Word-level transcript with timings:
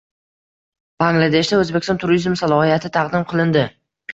Bangladeshda 1.03 1.59
O‘zbekiston 1.65 2.01
turizm 2.05 2.39
salohiyati 2.43 2.93
taqdim 2.99 3.29
qilindi 3.35 3.67